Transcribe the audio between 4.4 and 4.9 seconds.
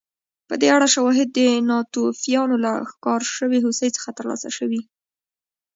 شوي